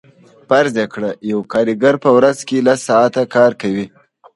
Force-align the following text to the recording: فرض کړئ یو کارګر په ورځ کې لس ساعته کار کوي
فرض 0.47 0.75
کړئ 0.93 1.13
یو 1.31 1.39
کارګر 1.53 1.95
په 2.03 2.09
ورځ 2.17 2.37
کې 2.47 2.57
لس 2.67 2.79
ساعته 2.89 3.23
کار 3.35 3.51
کوي 3.61 3.85